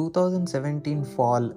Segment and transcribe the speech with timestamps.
[0.00, 1.50] Two thousand seventeen fall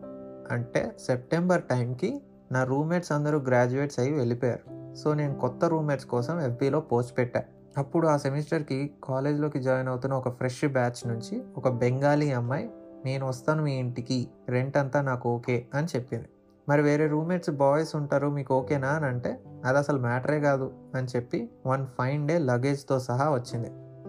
[0.51, 4.95] అంటే September టైంకి నా రూమ్మేట్స్ అందరూ గ్రాడ్యుయేట్స్ అయ్యి వెళ్ళిపోయారు.
[4.95, 7.43] సో నేను కొత్త రూమ్మేట్స్ కోసం ఎఫ్బీలో పోస్ట్ పెట్టా.
[7.77, 12.69] అప్పుడు ఆ సెమిస్టర్కి కాలేజ్లోకి జాయిన్ అవుతున్న ఒక ఫ్రెష్ బ్యాచ్ నుంచి ఒక బెంగాలీ అమ్మాయి
[13.05, 16.25] నేను వస్తాను మీ ఇంటికి రెంట్ అంతా నాకు ఓకే అని చెప్పింది.
[16.69, 18.87] మరి వేరే రూమ్మేట్స్ బాయ్స్ ఉంటారు మీకు ఓకేనా?
[18.87, 23.67] అని అంటే అది అసలు మ్యాటరే కాదు అని చెప్పి వన్ ఫైన్ డే లగేజ్తో సహా వచ్చింది.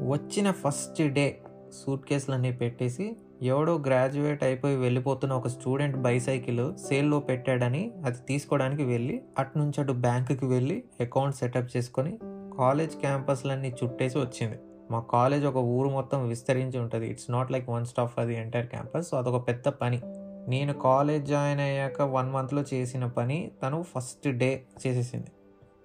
[0.09, 1.39] వచ్చిన ఫస్ట్ డే
[1.85, 3.07] సూట్ కేసులన్నీ పెట్టేసి
[3.43, 9.95] ఎవడో గ్రాడ్యుయేట్ అయిపోయి వెళ్ళిపోతున్న ఒక స్టూడెంట్ బైసైకిల్ సేల్లో పెట్టాడని అది తీసుకోవడానికి వెళ్ళి అటు నుంచి అటు
[10.07, 12.13] బ్యాంకుకి వెళ్ళి అకౌంట్ సెటప్ చేసుకొని
[12.59, 14.59] కాలేజ్ క్యాంపస్లన్నీ చుట్టేసి వచ్చింది.
[14.91, 17.07] మా కాలేజ్ ఒక ఊరు మొత్తం విస్తరించి ఉంటుంది.
[17.07, 20.01] It's not like one stop అది ఎంటైర్ క్యాంపస్ సో అదొక పెద్ద పని.
[20.49, 24.51] నేను కాలేజ్ జాయిన్ అయ్యాక వన్ మంత్లో చేసిన పని తను ఫస్ట్ డే
[24.83, 25.31] చేసేసింది.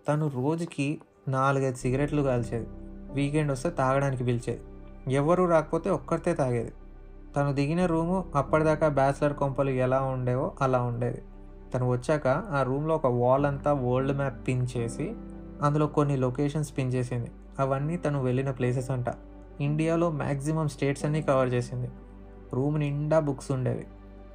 [0.08, 0.88] తను రోజుకి
[1.28, 2.68] నాలుగైదు సిగరెట్లు కాల్చేది.
[3.14, 4.62] వీకెండ్ వస్తే తాగడానికి పిలిచేది.
[5.08, 6.74] ఎవ్వరూ రాకపోతే ఒక్కరితే తాగేది.
[7.36, 11.22] తను దిగిన రూము అప్పటిదాకా బ్యాచిలర్ కొంపలు ఎలా ఉండేవో అలా ఉండేది.
[11.74, 15.14] తను వచ్చాక ఆ రూమ్లో ఒక వాల్ అంతా వరల్డ్ మ్యాప్ పిన్ చేసి
[15.62, 17.32] అందులో కొన్ని లొకేషన్స్ పిన్ చేసింది.
[17.60, 19.06] అవన్నీ తను వెళ్ళిన ప్లేసెస్ అంట.
[19.62, 21.90] ఇండియాలో మ్యాక్సిమం స్టేట్స్ అన్నీ కవర్ చేసింది.
[22.54, 23.88] రూమ్ నిండా బుక్స్ ఉండేవి.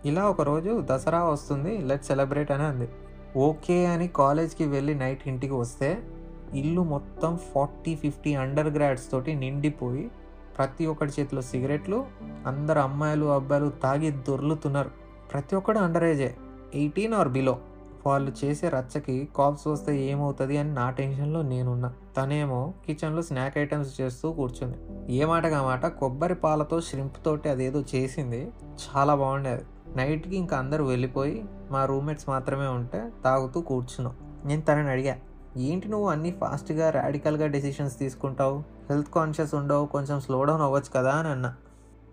[0.08, 2.88] ఇలా ఒకరోజు దసరా వస్తుంది లెట్ సెలబ్రేట్ అని అంది.
[3.36, 6.02] ఓకే అని కాలేజ్కి వెళ్ళి నైట్ ఇంటికి వస్తే
[6.54, 10.10] ఇల్లు మొత్తం ఫార్టీ ఫిఫ్టీ అండర్ గ్రాడ్స్ తోటి నిండిపోయి
[10.58, 12.06] ప్రతి ఒక్కటి చేతిలో సిగరెట్లు
[12.46, 14.90] అందరు అమ్మాయిలు అబ్బాయిలు తాగి దొర్లుతున్నారు.
[15.32, 16.34] ప్రతి ఒక్కడు under age
[16.74, 17.58] eighteen or below
[18.06, 21.92] వాళ్ళు చేసే రచ్చకి కాప్స్ వస్తే ఏమవుతుంది అని నా టెన్షన్లో నేనున్నా.
[22.16, 24.76] తనేమో కిచెన్లో స్నాక్ ఐటమ్స్ చేస్తూ కూర్చుంది.
[25.16, 28.50] ఏ మాటగా మాట కొబ్బరి పాలతో ష్రింప్ తోటి అదేదో చేసింది.
[28.86, 29.62] చాలా బాగుండేది.
[29.96, 34.14] నైట్కి ఇంకా అందరూ వెళ్ళిపోయి మా రూమ్మేట్స్ మాత్రమే ఉంటే తాగుతూ కూర్చున్నాం.
[34.44, 35.16] నేను తనని అడిగా
[35.56, 38.73] ఏంటి నువ్వు అన్నీ ఫాస్ట్గా రాడికల్గా డెసిషన్స్ తీసుకుంటావు?
[38.90, 41.54] హెల్త్ కాన్షియస్ ఉండవు కొంచెం స్లో డౌన్ అవ్వచ్చు కదా అని అన్న.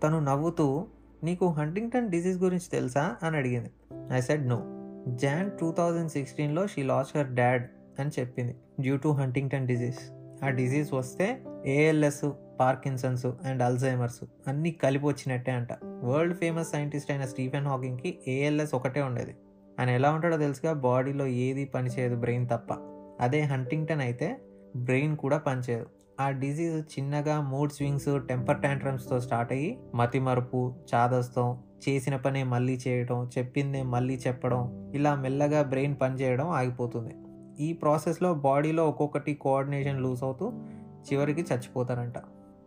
[0.02, 0.86] తను నవ్వుతూ
[1.24, 3.16] నీకు హంటింగ్టన్ డిసీజ్ గురించి తెలుసా?
[3.22, 3.70] అని అడిగింది.
[4.12, 4.62] I said no
[5.08, 7.68] John two thousand సిక్స్టీన్లో షీ లాస్ హర్ డాడ్
[8.00, 9.98] అని చెప్పింది డ్యూ టు హంటింగ్టన్ డిసీజ్
[10.44, 12.30] ఆ డిసీజ్ వస్తే ఏఎల్ఎస్
[12.60, 15.68] పార్కిన్సన్స్ అండ్ అల్జైమర్స్ అన్నీ కలిపి వచ్చినట్టే అంట.
[15.82, 19.36] వరల్డ్ ఫేమస్ సైంటిస్ట్ అయిన స్టీఫెన్ హాకింగ్కి ఏఎల్ఎస్ ఒకటే ఉండేది.
[19.80, 22.74] ఆయన ఎలా ఉంటాడో తెలుసుగా బాడీలో ఏది పనిచేయదు బ్రెయిన్ తప్ప.
[23.20, 24.40] అదే హంటింగ్టన్ అయితే
[24.76, 25.86] బ్రెయిన్ కూడా పనిచేయదు.
[26.20, 31.58] ఆ డిజీజ్ చిన్నగా మూడ్ స్వింగ్స్ టెంపర్ ట్యాంట్రమ్స్తో స్టార్ట్ అయ్యి మతిమరుపు చాదస్తం
[31.88, 37.14] చేసిన పనే మళ్ళీ చేయడం చెప్పిందే మళ్ళీ చెప్పడం ఇలా మెల్లగా బ్రెయిన్ పనిచేయడం ఆగిపోతుంది.
[37.60, 40.52] ఈ ప్రాసెస్లో బాడీలో ఒక్కొక్కటి కోఆర్డినేషన్ లూజ్ అవుతూ
[41.12, 42.14] చివరికి చచ్చిపోతారంట.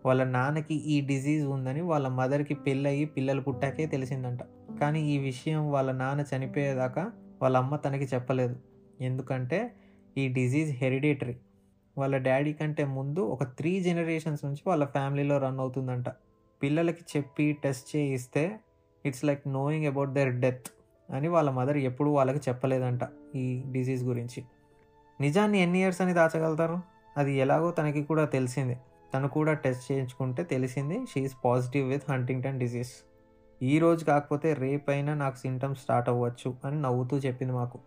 [0.06, 4.39] వాళ్ళ నాన్నకి ఈ డిజీజ్ ఉందని వాళ్ళ మదర్కి పెళ్ళయి పిల్లలు పుట్టాకే తెలిసిందంట.
[4.79, 8.56] కానీ ఈ విషయం వాళ్ళ నాన్న చనిపోయేదాకా వాళ్ళ అమ్మ తనకి చెప్పలేదు.
[9.01, 9.73] ఎందుకంటే
[10.17, 11.35] ఈ డిజీజ్ హెరిడేటరీ.
[11.97, 16.09] వాళ్ళ డాడీ కంటే ముందు ఒక త్రీ జనరేషన్స్ నుంచి వాళ్ళ ఫ్యామిలీలో రన్ అవుతుందంట.
[16.63, 18.59] పిల్లలకి చెప్పి టెస్ట్ చేయిస్తే
[19.06, 20.66] it's like knowing about their death
[21.11, 23.00] అని వాళ్ళ మదర్ ఎప్పుడూ వాళ్ళకి చెప్పలేదంట
[23.35, 24.44] ఈ డిజీజ్ గురించి.
[25.22, 26.81] నిజాన్ని ఎన్ని ఇయర్స్ అని దాచగలుగుతారు?
[27.17, 28.77] అది ఎలాగో తనకి కూడా తెలిసింది.
[29.13, 32.91] తను కూడా టెస్ట్ చేయించుకుంటే తెలిసింది she's positive with Huntington disease
[33.63, 37.79] ఈ రోజు కాకపోతే రేపైనా నాకు సింటమ్స్ స్టార్ట్ అవ్వచ్చు అని నవ్వుతూ చెప్పింది మాకు.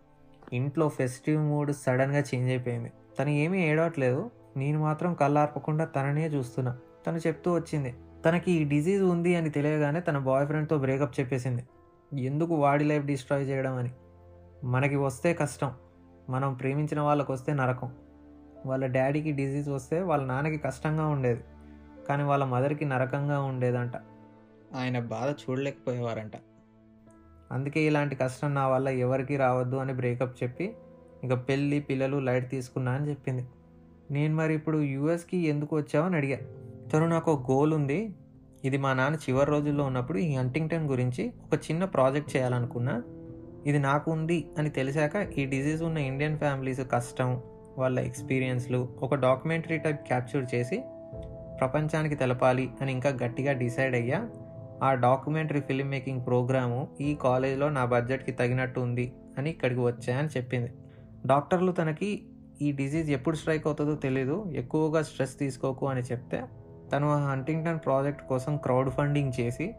[0.53, 2.91] ఇంట్లో ఫెస్టివ్ మూడ్ సడన్గా చేంజ్ అయిపోయింది.
[3.19, 4.31] తను ఏమీ ఏడవట్లేదు.
[4.57, 6.77] నేను మాత్రం కళ్ళార్పకుండా తననే చూస్తున్నా.
[7.07, 11.63] తను చెప్తూ వచ్చింది తనకి ఈ డిజీజ్ ఉంది అని తెలియగానే తన బాయ్ ఫ్రెండ్తో బ్రేకప్ చెప్పేసింది.
[12.21, 13.91] ఎందుకు వాడి లైఫ్ డిస్ట్రాయ్ చేయడం అని?
[14.63, 15.71] మనకి వస్తే కష్టం.
[16.29, 17.91] మనం ప్రేమించిన వాళ్ళకి వస్తే నరకం.
[18.65, 21.43] వాళ్ళ డాడీకి డిజీజ్ వస్తే వాళ్ళ నాన్నకి కష్టంగా ఉండేది.
[22.09, 23.91] కానీ వాళ్ళ మదర్కి నరకంగా ఉండేదంట.
[24.75, 26.31] ఆయన బాధ చూడలేకపోయేవారంట.
[27.51, 30.75] అందుకే ఇలాంటి కష్టం నా వల్ల ఎవరికి రావద్దు అని బ్రేకప్ చెప్పి
[31.23, 33.45] ఇక పెళ్ళి పిల్లలు లైట్ తీసుకున్నా అని చెప్పింది.
[34.11, 36.37] నేను మరి ఇప్పుడు యూఎస్కి ఎందుకు వచ్చావని అడిగా.
[36.93, 38.09] తను నాకు ఒక గోల్ ఉంది.
[38.65, 43.03] ఇది మా నాన్న చివరి రోజుల్లో ఉన్నప్పుడు ఈ హంటింగ్టన్ గురించి ఒక చిన్న ప్రాజెక్ట్ చేయాలనుకున్నా.
[43.65, 47.41] ఇది నాకు ఉంది అని తెలిసాక ఈ డిజీజ్ ఉన్న ఇండియన్ ఫ్యామిలీస్ కష్టం
[47.77, 50.83] వాళ్ళ ఎక్స్పీరియన్స్లు ఒక డాక్యుమెంటరీ టైప్ క్యాప్చర్ చేసి
[51.59, 54.29] ప్రపంచానికి తెలపాలి అని ఇంకా గట్టిగా డిసైడ్ అయ్యా.
[54.83, 60.27] ఆ డాక్యుమెంటరీ ఫిల్మ్ మేకింగ్ ప్రోగ్రాము ఈ కాలేజ్లో నా బడ్జెట్కి తగినట్టు ఉంది అని ఇక్కడికి వచ్చా అని
[60.37, 60.71] చెప్పింది.
[61.25, 62.25] డాక్టర్లు తనకి
[62.61, 64.45] ఈ డిజీజ్ ఎప్పుడు స్ట్రైక్ అవుతుందో తెలీదు.
[64.55, 66.43] ఎక్కువగా స్ట్రెస్ తీసుకోకు అని చెప్తే
[66.93, 69.75] తను ఆ హంటింగ్టన్ ప్రాజెక్ట్ కోసం క్రౌడ్ ఫండింగ్ చేసి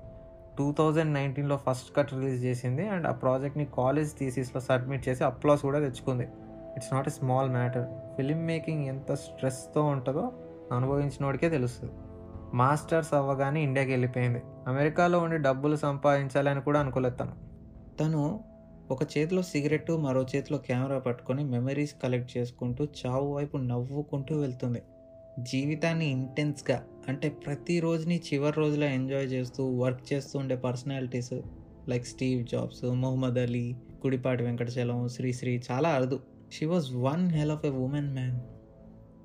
[0.59, 2.89] టూ థౌజండ్ నైన్టీన్లో ఫస్ట్ కట్ రిలీజ్ చేసింది.
[2.89, 6.25] అండ్ ఆ ప్రాజెక్ట్ని కాలేజ్ థీసిస్లో సబ్మిట్ చేసి అప్లాస్ కూడా తెచ్చుకుంది.
[6.77, 7.87] It's not a small matter
[8.17, 10.33] film making ఎంత స్ట్రెస్తో ఉంటుందో
[10.73, 11.93] అనుభవించినోడికే తెలుస్తుంది.
[12.55, 14.43] మాస్టర్స్ అవ్వగానే ఇండియాకి వెళ్ళిపోయింది.
[14.67, 17.33] అమెరికాలో ఉండి డబ్బులు సంపాదించాలని కూడా అనుకోలేదు తను.
[18.01, 18.41] తను
[18.91, 24.83] ఒక చేతిలో సిగరెట్ మరో చేతిలో కెమెరా పట్టుకొని మెమరీస్ కలెక్ట్ చేసుకుంటూ చావు వైపు నవ్వుకుంటూ వెళ్తుంది.
[25.39, 31.33] జీవితాన్ని ఇంటెన్స్గా అంటే ప్రతి రోజుని చివరి రోజులో ఎంజాయ్ చేస్తూ వర్క్ చేస్తూ ఉండే personalities
[31.89, 33.73] like Steve Jobs Muhammad Ali
[34.07, 36.21] Gudipati Venkatachalam Sri Sri చాలా అరుదు.
[36.53, 38.41] She was one hell of a woman man.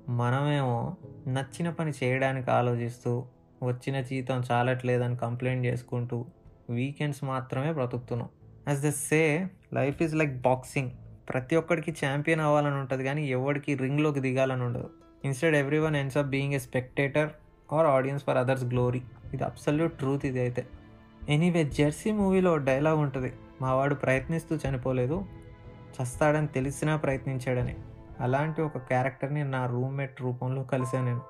[0.08, 0.96] మనమేమో
[1.28, 3.24] నచ్చిన పని చేయడానికి ఆలోచిస్తూ
[3.62, 6.24] వచ్చిన జీతం చాలట్లేదని కంప్లైంట్ చేసుకుంటూ
[6.70, 8.28] వీకెండ్స్ మాత్రమే బ్రతుకుతున్నాం.
[8.68, 10.90] As they say life is like boxing
[11.28, 14.90] ప్రతి ఒక్కడికి ఛాంపియన్ అవ్వాలని ఉంటుంది కానీ ఎవరికి రింగ్లోకి దిగాలని ఉండదు.
[15.24, 17.30] Instead every one ends of being a spectator
[17.72, 19.02] or audience for others glory
[19.34, 20.66] ఇది అబ్సల్యూట్ ట్రూత్ ఇది అయితే.
[21.28, 23.32] ఎనీవే జెర్సీ మూవీలో డైలాగ్ ఉంటుంది.
[23.60, 25.26] మావాడు ప్రయత్నిస్తూ చనిపోలేదు.
[26.02, 27.76] చస్తాడని తెలిసినా ప్రయత్నించాడని.
[28.20, 31.20] అలాంటి ఒక క్యారెక్టర్ని నా రూమ్మేట్ రూపంలో కలిసాను నేను.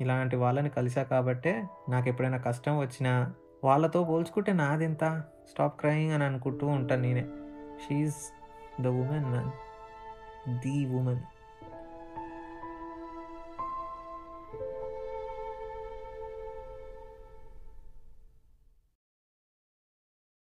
[0.00, 3.32] ఇలాంటి వాళ్ళని కలిసా కాబట్టే నాకు ఎప్పుడైనా కష్టం వచ్చినా
[3.64, 5.22] వాళ్ళతో పోల్చుకుంటే నాదెంత?
[5.50, 7.28] స్టాప్ క్రయింగ్ అని అనుకుంటూ ఉంటాను నేనే.
[7.84, 8.10] She's
[8.82, 9.50] the woman man
[10.58, 11.20] the woman